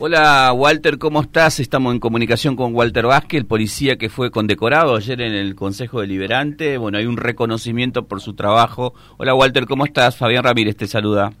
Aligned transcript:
Hola 0.00 0.52
Walter, 0.52 0.98
¿cómo 0.98 1.22
estás? 1.22 1.60
Estamos 1.60 1.94
en 1.94 2.00
comunicación 2.00 2.56
con 2.56 2.74
Walter 2.74 3.06
Vázquez, 3.06 3.38
el 3.38 3.46
policía 3.46 3.94
que 3.94 4.08
fue 4.08 4.32
condecorado 4.32 4.96
ayer 4.96 5.20
en 5.20 5.32
el 5.32 5.54
Consejo 5.54 6.00
Deliberante. 6.00 6.78
Bueno, 6.78 6.98
hay 6.98 7.06
un 7.06 7.16
reconocimiento 7.16 8.04
por 8.08 8.20
su 8.20 8.34
trabajo. 8.34 8.92
Hola 9.18 9.36
Walter, 9.36 9.66
¿cómo 9.66 9.84
estás? 9.84 10.16
Fabián 10.16 10.42
Ramírez 10.42 10.76
te 10.76 10.88
saluda. 10.88 11.32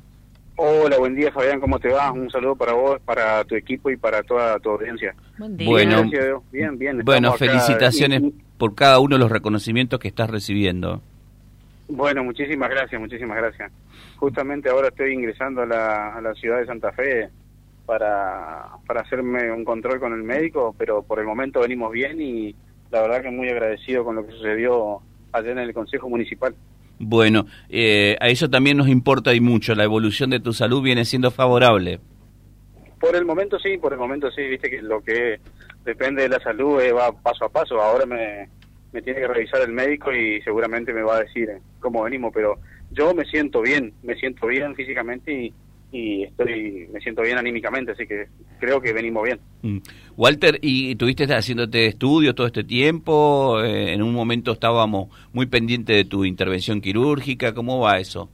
Hola, 0.54 0.98
buen 0.98 1.16
día 1.16 1.32
Fabián, 1.32 1.58
¿cómo 1.58 1.80
te 1.80 1.88
va? 1.88 2.12
Un 2.12 2.30
saludo 2.30 2.54
para 2.54 2.74
vos, 2.74 3.00
para 3.04 3.42
tu 3.42 3.56
equipo 3.56 3.90
y 3.90 3.96
para 3.96 4.22
toda 4.22 4.56
tu 4.60 4.70
audiencia. 4.70 5.16
Buen 5.36 5.56
día. 5.56 5.68
Bueno, 5.68 6.04
bien, 6.52 6.78
bien. 6.78 7.00
Bueno, 7.04 7.32
felicitaciones 7.32 8.22
por 8.56 8.76
cada 8.76 9.00
uno 9.00 9.16
de 9.16 9.20
los 9.20 9.32
reconocimientos 9.32 9.98
que 9.98 10.06
estás 10.06 10.30
recibiendo. 10.30 11.02
Bueno, 11.88 12.22
muchísimas 12.22 12.70
gracias, 12.70 13.00
muchísimas 13.00 13.36
gracias. 13.36 13.72
Justamente 14.16 14.70
ahora 14.70 14.88
estoy 14.88 15.12
ingresando 15.12 15.62
a 15.62 15.66
la, 15.66 16.14
a 16.14 16.20
la 16.20 16.32
ciudad 16.34 16.60
de 16.60 16.66
Santa 16.66 16.92
Fe 16.92 17.30
para, 17.86 18.68
para 18.86 19.02
hacerme 19.02 19.52
un 19.52 19.64
control 19.64 20.00
con 20.00 20.12
el 20.12 20.22
médico, 20.22 20.74
pero 20.78 21.02
por 21.02 21.18
el 21.18 21.26
momento 21.26 21.60
venimos 21.60 21.92
bien 21.92 22.20
y 22.20 22.54
la 22.90 23.02
verdad 23.02 23.22
que 23.22 23.30
muy 23.30 23.48
agradecido 23.48 24.04
con 24.04 24.16
lo 24.16 24.26
que 24.26 24.32
sucedió 24.32 25.00
ayer 25.32 25.52
en 25.52 25.58
el 25.58 25.74
Consejo 25.74 26.08
Municipal. 26.08 26.54
Bueno, 26.98 27.46
eh, 27.68 28.16
a 28.20 28.28
eso 28.28 28.48
también 28.48 28.76
nos 28.76 28.88
importa 28.88 29.34
y 29.34 29.40
mucho, 29.40 29.74
la 29.74 29.84
evolución 29.84 30.30
de 30.30 30.40
tu 30.40 30.52
salud 30.52 30.82
viene 30.82 31.04
siendo 31.04 31.30
favorable. 31.30 32.00
Por 33.00 33.16
el 33.16 33.24
momento 33.24 33.58
sí, 33.58 33.76
por 33.78 33.92
el 33.92 33.98
momento 33.98 34.30
sí, 34.30 34.42
viste 34.42 34.70
que 34.70 34.80
lo 34.80 35.02
que 35.02 35.40
depende 35.84 36.22
de 36.22 36.28
la 36.28 36.40
salud 36.40 36.80
eh, 36.80 36.92
va 36.92 37.12
paso 37.12 37.44
a 37.44 37.48
paso, 37.48 37.82
ahora 37.82 38.06
me, 38.06 38.48
me 38.92 39.02
tiene 39.02 39.20
que 39.20 39.28
revisar 39.28 39.60
el 39.62 39.72
médico 39.72 40.12
y 40.12 40.40
seguramente 40.42 40.92
me 40.92 41.02
va 41.02 41.16
a 41.16 41.24
decir 41.24 41.50
eh, 41.50 41.60
cómo 41.80 42.04
venimos, 42.04 42.32
pero 42.32 42.58
yo 42.92 43.12
me 43.12 43.24
siento 43.24 43.60
bien, 43.60 43.92
me 44.04 44.14
siento 44.14 44.46
bien 44.46 44.74
físicamente 44.74 45.32
y, 45.32 45.54
y 45.94 46.24
estoy 46.24 46.88
me 46.92 47.00
siento 47.00 47.22
bien 47.22 47.38
anímicamente, 47.38 47.92
así 47.92 48.04
que 48.04 48.26
creo 48.58 48.80
que 48.80 48.92
venimos 48.92 49.22
bien. 49.22 49.38
Mm. 49.62 49.78
Walter, 50.16 50.58
¿y 50.60 50.96
tuviste 50.96 51.24
haciéndote 51.24 51.86
estudios 51.86 52.34
todo 52.34 52.48
este 52.48 52.64
tiempo? 52.64 53.62
Eh, 53.62 53.92
en 53.92 54.02
un 54.02 54.12
momento 54.12 54.50
estábamos 54.50 55.08
muy 55.32 55.46
pendientes 55.46 55.96
de 55.96 56.04
tu 56.04 56.24
intervención 56.24 56.80
quirúrgica, 56.80 57.54
¿cómo 57.54 57.78
va 57.78 57.98
eso? 57.98 58.28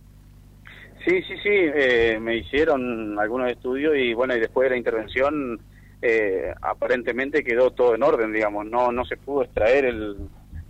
Sí, 1.04 1.20
sí, 1.22 1.34
sí, 1.42 1.50
eh, 1.52 2.18
me 2.18 2.38
hicieron 2.38 3.18
algunos 3.18 3.50
estudios 3.50 3.94
y 3.94 4.14
bueno, 4.14 4.34
y 4.34 4.40
después 4.40 4.64
de 4.64 4.70
la 4.70 4.78
intervención 4.78 5.60
eh, 6.00 6.54
aparentemente 6.62 7.44
quedó 7.44 7.72
todo 7.72 7.94
en 7.94 8.02
orden, 8.02 8.32
digamos, 8.32 8.64
no 8.64 8.90
no 8.90 9.04
se 9.04 9.18
pudo 9.18 9.42
extraer 9.42 9.84
el, 9.84 10.16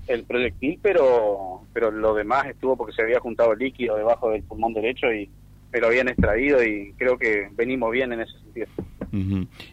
el 0.08 0.24
proyectil, 0.24 0.80
pero 0.82 1.62
pero 1.72 1.92
lo 1.92 2.14
demás 2.14 2.46
estuvo 2.46 2.76
porque 2.76 2.94
se 2.94 3.02
había 3.02 3.20
juntado 3.20 3.54
líquido 3.54 3.96
debajo 3.96 4.30
del 4.30 4.42
pulmón 4.42 4.74
derecho 4.74 5.12
y 5.12 5.30
me 5.72 5.80
lo 5.80 5.86
habían 5.86 6.08
extraído 6.08 6.62
y 6.62 6.92
creo 6.98 7.18
que 7.18 7.48
venimos 7.52 7.90
bien 7.92 8.12
en 8.12 8.20
ese 8.20 8.32
sentido. 8.38 8.66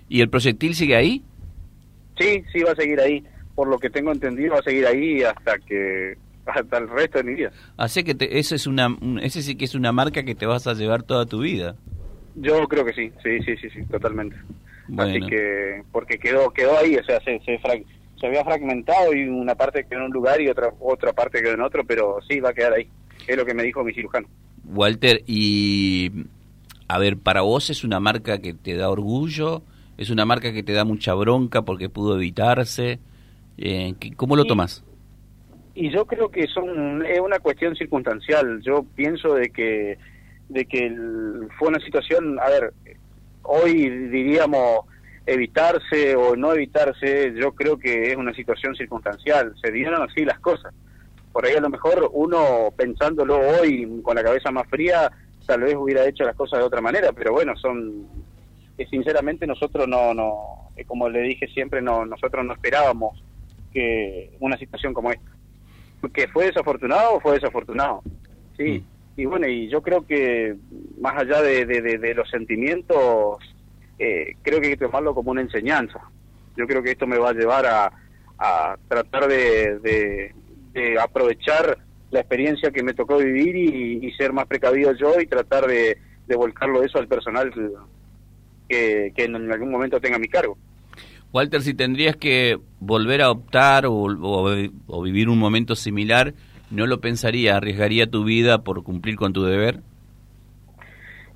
¿Y 0.10 0.22
el 0.22 0.30
proyectil 0.30 0.76
sigue 0.76 0.96
ahí? 0.96 1.24
Sí, 2.20 2.44
sí 2.52 2.64
va 2.64 2.72
a 2.72 2.76
seguir 2.76 3.00
ahí. 3.00 3.24
Por 3.56 3.68
lo 3.68 3.80
que 3.80 3.90
tengo 3.90 4.12
entendido 4.12 4.54
va 4.54 4.60
a 4.60 4.64
seguir 4.64 4.86
ahí 4.86 5.24
hasta 5.24 5.58
que 5.60 6.16
hasta 6.46 6.78
el 6.78 6.90
resto 6.90 7.18
de 7.18 7.24
mi 7.24 7.34
vida. 7.34 7.52
Así 7.76 8.04
que 8.04 8.16
eso 8.20 8.56
es 8.56 8.68
una 8.68 8.96
ese 9.22 9.42
sí 9.42 9.56
que 9.56 9.66
es 9.66 9.76
una 9.76 9.92
marca 9.92 10.24
que 10.24 10.36
te 10.36 10.46
vas 10.46 10.68
a 10.68 10.74
llevar 10.74 11.04
toda 11.04 11.26
tu 11.26 11.42
vida. 11.42 11.76
Yo 12.36 12.68
creo 12.68 12.86
que 12.86 12.94
sí, 12.94 13.12
sí, 13.24 13.40
sí, 13.44 13.58
sí, 13.58 13.70
sí, 13.70 13.84
totalmente. 13.86 14.36
Así 14.98 15.20
que 15.22 15.84
porque 15.92 16.18
quedó 16.18 16.52
quedó 16.52 16.78
ahí, 16.78 16.96
o 16.96 17.04
sea, 17.04 17.20
se 17.22 17.40
se, 17.40 17.60
se 18.20 18.28
había 18.28 18.44
fragmentado 18.44 19.14
y 19.14 19.28
una 19.28 19.56
parte 19.56 19.86
quedó 19.86 20.00
en 20.00 20.06
un 20.06 20.12
lugar 20.12 20.40
y 20.40 20.48
otra 20.48 20.72
otra 20.80 21.14
parte 21.14 21.42
quedó 21.42 21.54
en 21.54 21.62
otro, 21.62 21.84
pero 21.86 22.20
sí 22.28 22.40
va 22.40 22.50
a 22.52 22.54
quedar 22.54 22.74
ahí. 22.74 22.88
Es 23.28 23.36
lo 23.36 23.46
que 23.46 23.54
me 23.54 23.64
dijo 23.64 23.84
mi 23.84 23.94
cirujano. 23.94 24.28
Walter, 24.68 25.24
y 25.26 26.12
a 26.88 27.00
ver, 27.00 27.18
para 27.18 27.42
vos 27.42 27.70
es 27.70 27.84
una 27.84 28.00
marca 28.00 28.40
que 28.40 28.54
te 28.54 28.76
da 28.76 28.90
orgullo, 28.90 29.64
es 29.98 30.10
una 30.10 30.26
marca 30.26 30.54
que 30.54 30.64
te 30.64 30.74
da 30.74 30.86
mucha 30.86 31.14
bronca 31.14 31.64
porque 31.64 31.90
pudo 31.90 32.16
evitarse. 32.16 33.00
Eh, 33.58 33.96
¿Cómo 34.16 34.36
lo 34.36 34.46
tomas? 34.46 34.84
Y 35.74 35.92
yo 35.92 36.06
creo 36.06 36.30
que 36.30 36.48
son 36.48 37.06
es 37.06 37.20
una 37.20 37.40
cuestión 37.40 37.76
circunstancial. 37.76 38.62
Yo 38.62 38.86
pienso 38.96 39.34
de 39.34 39.50
que 39.50 39.98
de 40.50 40.66
que 40.66 40.96
fue 41.60 41.68
una 41.68 41.80
situación, 41.80 42.40
a 42.40 42.50
ver, 42.50 42.74
hoy 43.44 43.90
diríamos 43.90 44.86
evitarse 45.26 46.16
o 46.16 46.38
no 46.38 46.54
evitarse, 46.54 47.34
yo 47.36 47.52
creo 47.54 47.78
que 47.78 48.12
es 48.12 48.16
una 48.16 48.34
situación 48.34 48.76
circunstancial. 48.76 49.54
Se 49.62 49.72
dieron 49.72 50.02
así 50.02 50.24
las 50.24 50.40
cosas 50.40 50.74
por 51.38 51.46
ahí 51.46 51.54
a 51.54 51.62
lo 51.62 51.70
mejor 51.70 52.10
uno 52.14 52.74
pensándolo 52.76 53.38
hoy 53.38 54.02
con 54.02 54.16
la 54.16 54.24
cabeza 54.24 54.50
más 54.50 54.68
fría, 54.70 55.12
tal 55.46 55.62
vez 55.62 55.76
hubiera 55.76 56.04
hecho 56.08 56.24
las 56.24 56.36
cosas 56.36 56.58
de 56.58 56.66
otra 56.66 56.82
manera, 56.82 57.12
pero 57.14 57.32
bueno, 57.32 57.56
son 57.58 58.08
que 58.76 58.88
sinceramente 58.88 59.46
nosotros 59.46 59.88
no, 59.88 60.16
no, 60.16 60.72
eh, 60.76 60.84
como 60.84 61.08
le 61.08 61.22
dije 61.22 61.48
siempre, 61.50 61.80
no, 61.80 62.08
nosotros 62.08 62.44
no 62.44 62.54
esperábamos 62.54 63.24
que 63.72 64.32
una 64.40 64.58
situación 64.58 64.96
como 64.96 65.12
esta. 65.12 65.30
Que 66.12 66.28
fue 66.28 66.48
desafortunado, 66.48 67.20
fue 67.20 67.34
desafortunado. 67.34 68.02
Sí. 68.58 68.84
Mm. 69.16 69.22
Y 69.22 69.26
bueno, 69.26 69.48
y 69.48 69.70
yo 69.70 69.84
creo 69.84 70.08
que 70.08 70.56
más 71.00 71.22
allá 71.22 71.44
de, 71.44 71.68
de, 71.68 72.14
los 72.16 72.28
sentimientos, 72.32 73.38
eh, 74.00 74.34
creo 74.42 74.60
que 74.60 74.70
hay 74.70 74.74
que 74.74 74.86
tomarlo 74.88 75.14
como 75.14 75.30
una 75.30 75.42
enseñanza. 75.42 76.02
Yo 76.56 76.66
creo 76.66 76.82
que 76.82 76.94
esto 76.94 77.06
me 77.06 77.20
va 77.20 77.30
a 77.30 77.34
llevar 77.34 77.68
a, 77.68 77.92
a 78.40 78.76
tratar 78.88 79.28
de, 79.28 80.34
aprovechar 81.00 81.78
la 82.12 82.20
experiencia 82.20 82.72
que 82.72 82.84
me 82.84 82.94
tocó 82.94 83.18
vivir 83.18 83.56
y, 83.56 84.12
ser 84.14 84.34
más 84.34 84.46
precavido 84.46 84.94
yo 84.94 85.20
y 85.20 85.28
tratar 85.28 85.68
de, 85.68 85.98
de 86.26 86.36
volcarlo 86.36 86.84
eso 86.84 86.98
al 86.98 87.08
personal 87.08 87.52
que, 88.70 89.12
que, 89.16 89.24
en 89.24 89.52
algún 89.52 89.72
momento 89.72 90.00
tenga 90.00 90.18
mi 90.18 90.28
cargo. 90.28 90.58
Walter, 91.34 91.62
si 91.62 91.74
tendrías 91.74 92.16
que 92.16 92.58
volver 92.80 93.22
a 93.22 93.32
optar 93.32 93.86
o, 93.86 93.94
o, 93.94 95.02
vivir 95.02 95.30
un 95.30 95.38
momento 95.38 95.76
similar, 95.76 96.34
¿no 96.72 96.88
lo 96.88 97.02
pensaría? 97.02 97.58
¿Arriesgaría 97.58 98.10
tu 98.10 98.24
vida 98.24 98.64
por 98.64 98.84
cumplir 98.84 99.18
con 99.18 99.34
tu 99.34 99.44
deber? 99.44 99.82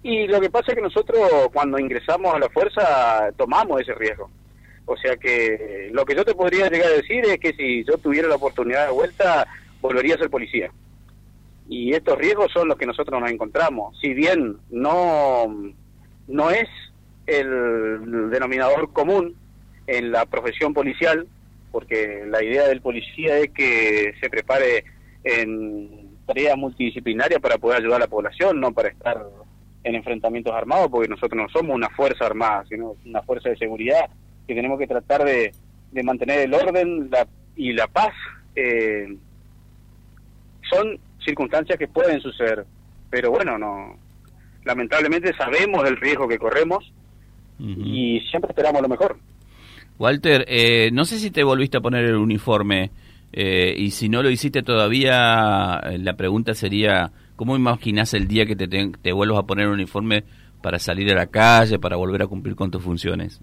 Y 0.04 0.28
lo 0.28 0.40
que 0.40 0.50
pasa 0.50 0.72
es 0.72 0.76
que 0.76 0.82
nosotros 0.82 1.20
cuando 1.54 1.78
ingresamos 1.78 2.34
a 2.34 2.40
la 2.40 2.50
fuerza 2.50 3.32
tomamos 3.38 3.82
ese 3.82 3.94
riesgo. 3.94 4.30
O 4.86 4.98
sea 4.98 5.16
que 5.18 5.90
lo 5.92 6.06
que 6.06 6.16
yo 6.16 6.26
te 6.26 6.36
podría 6.36 6.70
llegar 6.70 6.92
a 6.92 6.96
decir 6.96 7.24
es 7.26 7.40
que 7.40 7.54
si 7.54 7.84
yo 7.84 7.98
tuviera 7.98 8.28
la 8.28 8.36
oportunidad 8.36 8.88
de 8.88 8.94
vuelta, 8.94 9.48
volvería 9.82 10.16
a 10.16 10.20
ser 10.20 10.30
policía. 10.30 10.72
Y 11.70 11.94
estos 11.94 12.18
riesgos 12.18 12.52
son 12.52 12.68
los 12.68 12.78
que 12.78 12.86
nosotros 12.86 13.20
nos 13.20 13.32
encontramos. 13.32 13.98
Si 14.02 14.14
bien 14.14 14.58
no, 14.70 15.74
no 16.28 16.50
es 16.50 16.68
el 17.28 18.30
denominador 18.30 18.92
común 18.92 19.36
en 19.88 20.12
la 20.12 20.26
profesión 20.26 20.74
policial, 20.74 21.28
porque 21.72 22.26
la 22.28 22.44
idea 22.44 22.68
del 22.68 22.82
policía 22.82 23.38
es 23.38 23.52
que 23.52 24.14
se 24.20 24.30
prepare 24.30 24.84
en 25.24 26.10
tareas 26.26 26.58
multidisciplinarias 26.58 27.40
para 27.40 27.58
poder 27.58 27.80
ayudar 27.80 27.98
a 27.98 28.06
la 28.06 28.10
población, 28.10 28.60
no 28.60 28.74
para 28.74 28.90
estar 28.90 29.26
en 29.84 29.96
enfrentamientos 29.96 30.54
armados, 30.54 30.90
porque 30.92 31.08
nosotros 31.08 31.42
no 31.42 31.50
somos 31.50 31.76
una 31.76 31.90
fuerza 31.90 32.26
armada, 32.26 32.66
sino 32.68 32.96
una 33.06 33.22
fuerza 33.22 33.50
de 33.50 33.58
seguridad 33.58 34.10
que 34.48 34.56
tenemos 34.56 34.80
que 34.80 34.88
tratar 34.88 35.24
de, 35.24 35.54
mantener 36.04 36.40
el 36.40 36.54
orden 36.54 37.10
y 37.56 37.74
la 37.74 37.88
paz, 37.88 38.14
eh, 38.56 39.16
son 40.70 41.00
circunstancias 41.24 41.78
que 41.78 41.88
pueden 41.88 42.20
suceder. 42.22 42.66
Pero 43.10 43.32
bueno, 43.32 43.58
no 43.58 43.98
lamentablemente 44.64 45.34
sabemos 45.34 45.88
el 45.88 45.98
riesgo 45.98 46.28
que 46.28 46.38
corremos 46.38 46.92
y 47.60 48.20
siempre 48.30 48.50
esperamos 48.50 48.82
lo 48.82 48.90
mejor. 48.90 49.18
Walter, 50.00 50.46
eh, 50.48 50.90
no 50.92 51.06
sé 51.06 51.20
si 51.20 51.30
te 51.30 51.44
volviste 51.44 51.78
a 51.78 51.82
poner 51.82 52.06
el 52.06 52.16
uniforme 52.16 52.90
eh, 53.34 53.76
y 53.78 53.92
si 53.92 54.10
no 54.10 54.24
lo 54.24 54.32
hiciste 54.32 54.64
todavía, 54.64 55.80
la 55.98 56.14
pregunta 56.16 56.56
sería, 56.56 57.12
¿cómo 57.36 57.56
imaginas 57.56 58.14
el 58.16 58.28
día 58.28 58.46
que 58.46 58.56
te, 58.56 58.68
te, 58.68 58.92
te 59.00 59.14
vuelvas 59.14 59.40
a 59.40 59.48
poner 59.48 59.68
el 59.68 59.74
uniforme 59.74 60.24
para 60.62 60.80
salir 60.80 61.12
a 61.12 61.16
la 61.16 61.28
calle, 61.28 61.80
para 61.80 61.98
volver 61.98 62.24
a 62.24 62.28
cumplir 62.28 62.56
con 62.56 62.72
tus 62.72 62.84
funciones? 62.84 63.42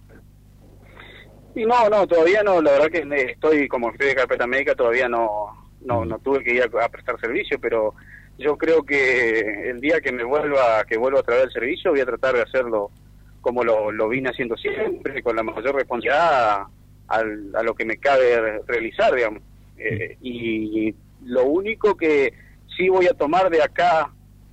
No, 1.65 1.89
no, 1.89 2.07
todavía 2.07 2.43
no, 2.43 2.61
la 2.61 2.73
verdad 2.73 2.91
que 2.91 3.31
estoy, 3.33 3.69
como 3.69 3.91
estoy 3.91 4.09
de 4.09 4.15
carpeta 4.15 4.47
médica, 4.47 4.75
todavía 4.75 5.09
no, 5.09 5.69
no, 5.83 6.05
no 6.05 6.19
tuve 6.19 6.43
que 6.43 6.55
ir 6.55 6.63
a, 6.63 6.89
prestar 6.89 7.21
servicio, 7.21 7.59
pero 7.61 7.95
yo 8.39 8.57
creo 8.57 8.85
que 8.85 9.71
el 9.71 9.81
día 9.81 10.01
que 10.01 10.13
me 10.13 10.25
vuelva, 10.25 10.85
que 10.85 10.97
vuelva 10.97 11.21
a 11.21 11.25
traer 11.25 11.45
el 11.45 11.53
servicio, 11.53 11.91
voy 11.91 12.01
a 12.01 12.07
tratar 12.07 12.35
de 12.35 12.43
hacerlo 12.43 12.91
como 13.41 13.65
lo, 13.65 13.93
lo 13.93 14.09
vine 14.09 14.31
haciendo 14.31 14.57
siempre, 14.57 15.23
con 15.23 15.37
la 15.37 15.43
mayor 15.43 15.75
responsabilidad 15.75 16.67
a, 17.09 17.63
lo 17.63 17.75
que 17.75 17.85
me 17.85 17.97
cabe 17.97 18.61
realizar, 18.67 19.15
digamos. 19.15 19.43
Eh, 19.79 20.17
y 20.21 20.95
lo 21.25 21.45
único 21.45 21.97
que 21.97 22.33
sí 22.77 22.89
voy 22.89 23.07
a 23.07 23.15
tomar 23.15 23.49
de 23.51 23.63
acá 23.63 24.11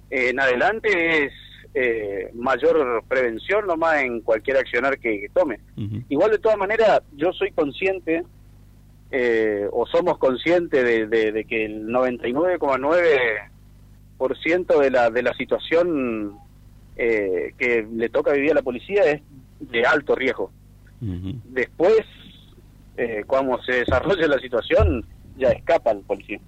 en 0.09 0.39
adelante 0.39 1.25
es 1.25 1.33
eh, 1.77 2.31
mayor 2.33 3.03
prevención 3.07 3.67
nomás 3.67 4.01
en 4.01 4.21
cualquier 4.21 4.55
accionar 4.57 4.97
que, 4.97 5.29
tome. 5.33 5.59
Igual 6.07 6.31
de 6.31 6.39
todas 6.39 6.57
maneras, 6.57 7.01
yo 7.17 7.33
soy 7.33 7.51
consciente, 7.51 8.23
eh, 9.11 9.67
o 9.71 9.85
somos 9.85 10.17
conscientes 10.17 10.83
de, 10.83 11.31
de, 11.31 11.45
que 11.45 11.65
el 11.65 11.85
99,9% 11.87 14.79
de 14.79 14.89
la, 14.89 15.09
de 15.09 15.21
la 15.21 15.33
situación 15.33 16.39
eh, 16.95 17.53
que 17.57 17.85
le 17.93 18.07
toca 18.07 18.31
vivir 18.31 18.51
a 18.51 18.55
la 18.55 18.61
policía 18.61 19.03
es 19.03 19.21
de 19.59 19.85
alto 19.85 20.15
riesgo. 20.15 20.49
Después, 21.01 21.99
eh, 22.97 23.23
cuando 23.27 23.61
se 23.63 23.73
desarrolla 23.73 24.27
la 24.27 24.39
situación, 24.39 25.05
ya 25.37 25.49
escapa 25.49 25.91
el 25.91 25.99
policía. 25.99 26.39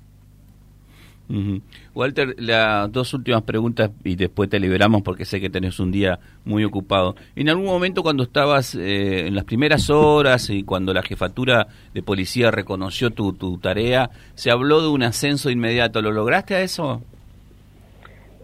Walter, 1.93 2.35
las 2.37 2.91
dos 2.91 3.13
últimas 3.13 3.43
preguntas 3.43 3.91
y 4.03 4.15
después 4.15 4.49
te 4.49 4.59
liberamos 4.59 5.01
porque 5.01 5.25
sé 5.25 5.41
que 5.41 5.49
tenés 5.49 5.79
un 5.79 5.91
día 5.91 6.19
muy 6.45 6.63
ocupado. 6.63 7.15
En 7.35 7.49
algún 7.49 7.65
momento 7.65 8.03
cuando 8.03 8.23
estabas 8.23 8.75
eh, 8.75 9.27
en 9.27 9.35
las 9.35 9.43
primeras 9.43 9.89
horas 9.89 10.49
y 10.49 10.63
cuando 10.63 10.93
la 10.93 11.03
jefatura 11.03 11.67
de 11.93 12.01
policía 12.01 12.49
reconoció 12.51 13.09
tu, 13.09 13.33
tu 13.33 13.57
tarea, 13.57 14.09
se 14.35 14.51
habló 14.51 14.81
de 14.81 14.87
un 14.87 15.03
ascenso 15.03 15.49
inmediato. 15.49 16.01
¿Lo 16.01 16.11
lograste 16.11 16.55
a 16.55 16.61
eso? 16.61 17.01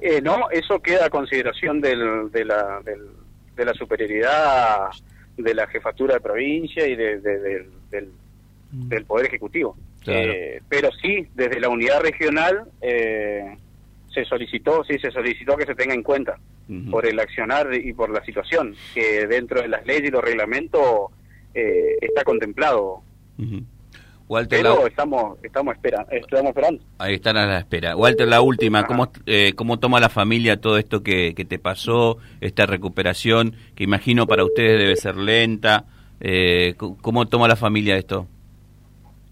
Eh, 0.02 0.22
no, 0.22 0.50
eso 0.52 0.80
queda 0.80 1.06
a 1.06 1.10
consideración 1.10 1.80
del, 1.80 2.30
de, 2.32 2.44
la, 2.44 2.82
de 3.56 3.66
la 3.66 3.74
superioridad 3.74 4.90
de 5.38 5.54
la 5.54 5.68
jefatura 5.68 6.16
de 6.16 6.20
provincia 6.20 6.88
y 6.88 6.96
de, 6.96 7.20
del, 7.20 8.12
mm. 8.72 8.88
del 8.90 9.06
Poder 9.06 9.28
Ejecutivo. 9.28 9.76
Eh, 10.08 10.62
pero 10.68 10.90
sí, 11.02 11.28
desde 11.34 11.60
la 11.60 11.70
unidad 11.70 12.02
regional 12.02 12.66
eh, 12.82 13.56
se 14.14 14.26
solicitó, 14.26 14.84
sí, 14.84 14.98
se 15.00 15.12
solicitó 15.12 15.56
que 15.56 15.66
se 15.66 15.76
tenga 15.76 15.94
en 15.94 16.04
cuenta 16.04 16.38
por 16.90 17.06
el 17.06 17.20
accionar 17.20 17.74
y 17.74 17.92
por 17.94 18.10
la 18.10 18.24
situación, 18.24 18.74
que 18.94 19.28
dentro 19.28 19.62
de 19.62 19.68
las 19.68 19.86
leyes 19.86 20.08
y 20.08 20.12
los 20.12 20.24
reglamentos 20.24 21.12
eh, 21.54 21.98
está 22.02 22.24
contemplado. 22.24 23.02
Walter, 24.30 24.62
pero 24.62 24.88
estamos, 24.88 25.38
estamos, 25.44 25.76
esperando, 25.76 26.10
estamos 26.12 26.48
esperando. 26.48 26.84
Ahí 26.98 27.16
están 27.16 27.36
a 27.36 27.46
la 27.46 27.60
espera. 27.60 27.98
Walter, 27.98 28.28
la 28.28 28.42
última, 28.42 28.88
¿cómo, 28.88 29.12
¿cómo 29.56 29.78
toma 29.78 30.00
la 30.00 30.10
familia 30.10 30.62
todo 30.62 30.78
esto 30.78 31.04
que, 31.04 31.36
que 31.36 31.44
te 31.44 31.60
pasó, 31.60 32.18
esta 32.40 32.66
recuperación, 32.66 33.56
que 33.76 33.84
imagino 33.84 34.26
para 34.26 34.46
ustedes 34.46 34.80
debe 34.80 34.96
ser 34.96 35.18
lenta? 35.18 35.86
¿Cómo 36.78 37.28
toma 37.28 37.50
la 37.50 37.58
familia 37.58 37.98
esto? 37.98 38.28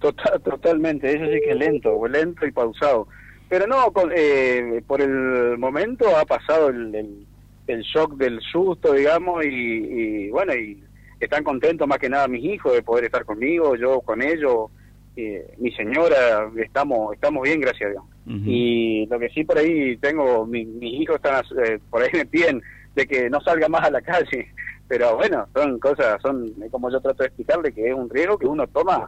Total, 0.01 0.41
totalmente, 0.41 1.13
eso 1.13 1.25
sí 1.25 1.39
que 1.41 1.51
es 1.51 1.57
lento, 1.57 2.07
lento 2.07 2.45
y 2.47 2.51
pausado. 2.51 3.07
Pero 3.47 3.67
no, 3.67 3.93
eh, 4.15 4.81
por 4.87 4.99
el 4.99 5.59
momento 5.59 6.17
ha 6.17 6.25
pasado 6.25 6.69
el, 6.69 7.27
el, 7.67 7.81
shock 7.81 8.15
del 8.15 8.41
susto, 8.41 8.93
digamos, 8.93 9.45
y, 9.45 10.29
bueno, 10.31 10.55
y 10.55 10.83
están 11.19 11.43
contentos 11.43 11.87
más 11.87 11.99
que 11.99 12.09
nada 12.09 12.27
mis 12.27 12.43
hijos 12.43 12.73
de 12.73 12.81
poder 12.81 13.05
estar 13.05 13.25
conmigo, 13.25 13.75
yo 13.75 14.01
con 14.01 14.23
ellos, 14.23 14.71
eh, 15.15 15.53
mi 15.59 15.71
señora, 15.73 16.49
estamos 16.57 17.13
estamos 17.13 17.43
bien, 17.43 17.59
gracias 17.59 17.89
a 17.89 17.91
Dios. 17.91 18.03
Y 18.45 19.05
lo 19.07 19.19
que 19.19 19.29
sí 19.29 19.43
por 19.43 19.59
ahí 19.59 19.97
tengo, 19.97 20.47
mis 20.47 20.65
hijos 20.81 21.17
están, 21.17 21.43
eh, 21.63 21.77
por 21.91 22.01
ahí 22.01 22.09
me 22.13 22.25
piden 22.25 22.61
de 22.95 23.05
que 23.05 23.29
no 23.29 23.39
salga 23.41 23.67
más 23.69 23.83
a 23.83 23.91
la 23.91 24.01
calle, 24.01 24.47
pero 24.87 25.17
bueno, 25.17 25.45
son 25.53 25.77
cosas, 25.77 26.19
son 26.23 26.51
como 26.71 26.89
yo 26.89 26.99
trato 27.01 27.21
de 27.21 27.27
explicarle, 27.27 27.71
que 27.71 27.89
es 27.89 27.93
un 27.93 28.09
riesgo 28.09 28.39
que 28.39 28.47
uno 28.47 28.65
toma 28.65 29.07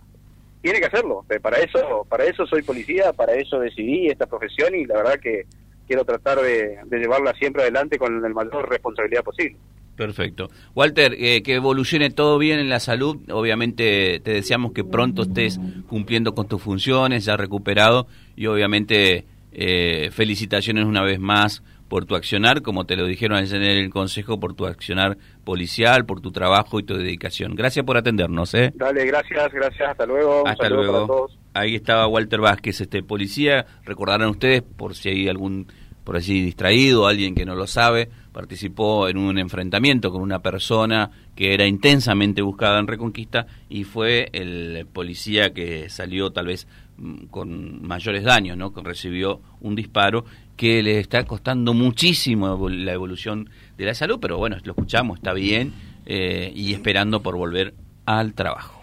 tiene 0.64 0.80
que 0.80 0.86
hacerlo. 0.86 1.26
Para 1.42 1.58
eso, 1.58 2.08
para 2.10 2.24
eso 2.24 2.48
soy 2.48 2.64
policía, 2.64 3.12
para 3.12 3.34
eso 3.34 3.60
decidí 3.60 4.08
esta 4.08 4.26
profesión 4.26 4.74
y 4.74 4.86
la 4.86 4.96
verdad 4.96 5.20
que 5.22 5.44
quiero 5.86 6.06
tratar 6.06 6.40
de, 6.40 6.80
llevarla 6.90 7.34
siempre 7.34 7.64
adelante 7.64 8.00
con 8.00 8.22
la 8.22 8.30
mayor 8.30 8.70
responsabilidad 8.70 9.24
posible. 9.24 9.58
Perfecto. 9.98 10.50
Walter, 10.74 11.14
eh, 11.20 11.44
que 11.44 11.56
evolucione 11.56 12.10
todo 12.10 12.40
bien 12.40 12.60
en 12.60 12.70
la 12.70 12.80
salud. 12.80 13.18
Obviamente 13.30 14.22
te 14.22 14.32
deseamos 14.32 14.72
que 14.72 14.86
pronto 14.86 15.24
estés 15.24 15.60
cumpliendo 15.88 16.34
con 16.34 16.48
tus 16.48 16.62
funciones, 16.62 17.26
ya 17.26 17.36
recuperado 17.36 18.08
y 18.38 18.48
obviamente 18.48 19.26
eh, 19.52 20.12
felicitaciones 20.12 20.86
una 20.86 21.04
vez 21.04 21.20
más 21.20 21.62
por 21.94 22.06
tu 22.06 22.16
accionar, 22.16 22.64
como 22.64 22.88
te 22.88 22.96
lo 22.96 23.06
dijeron 23.06 23.38
en 23.38 23.62
el 23.62 23.92
Consejo, 23.92 24.40
por 24.40 24.56
tu 24.56 24.66
accionar 24.66 25.16
policial, 25.44 26.08
por 26.08 26.22
tu 26.22 26.32
trabajo 26.32 26.80
y 26.80 26.84
tu 26.84 26.98
dedicación. 26.98 27.54
Gracias 27.54 27.86
por 27.86 27.98
atendernos. 27.98 28.56
¿eh? 28.56 28.72
Dale, 28.74 29.06
gracias, 29.06 29.54
gracias, 29.54 29.92
hasta 29.92 30.08
luego. 30.08 30.48
Hasta 30.48 30.70
luego. 30.70 31.30
Ahí 31.54 31.76
estaba 31.76 32.08
Walter 32.08 32.40
Vázquez, 32.40 32.82
este 32.82 33.04
policía. 33.04 33.68
Recordarán 33.84 34.30
ustedes, 34.30 34.64
por 34.64 34.96
si 34.96 35.10
hay 35.10 35.30
algún, 35.30 35.68
por 36.04 36.16
allí 36.16 36.42
distraído, 36.42 37.08
alguien 37.08 37.36
que 37.36 37.46
no 37.46 37.56
lo 37.56 37.68
sabe, 37.68 38.10
participó 38.32 39.08
en 39.08 39.18
un 39.18 39.38
enfrentamiento 39.38 40.12
con 40.12 40.22
una 40.22 40.40
persona 40.40 41.12
que 41.36 41.54
era 41.54 41.66
intensamente 41.66 42.42
buscada 42.42 42.80
en 42.80 42.88
Reconquista 42.88 43.48
y 43.70 43.84
fue 43.84 44.30
el 44.34 44.86
policía 44.92 45.54
que 45.54 45.90
salió 45.90 46.32
tal 46.32 46.48
vez 46.48 46.68
mm, 46.98 47.26
con 47.26 47.86
mayores 47.88 48.24
daños, 48.24 48.58
¿no? 48.58 48.74
Recibió 48.76 49.40
un 49.62 49.76
disparo 49.76 50.26
que 50.58 50.84
le 50.84 51.00
está 51.00 51.24
costando 51.26 51.74
muchísimo 51.74 52.70
la 52.70 52.94
evolución 52.94 53.50
de 53.78 53.86
la 53.86 53.94
salud, 53.94 54.20
pero 54.22 54.38
bueno, 54.38 54.58
lo 54.64 54.74
escuchamos, 54.74 55.18
está 55.18 55.34
bien 55.34 55.74
eh, 56.06 56.52
y 56.56 56.74
esperando 56.74 57.22
por 57.22 57.38
volver 57.38 57.74
al 58.06 58.34
trabajo. 58.34 58.83